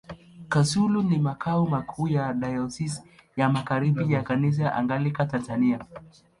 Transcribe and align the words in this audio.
Kasulu 0.49 1.01
ni 1.03 1.17
makao 1.17 1.65
makuu 1.65 2.07
ya 2.07 2.33
Dayosisi 2.33 3.03
ya 3.37 3.49
Magharibi 3.49 4.13
ya 4.13 4.23
Kanisa 4.23 4.73
Anglikana 4.75 5.29
Tanzania. 5.31 5.79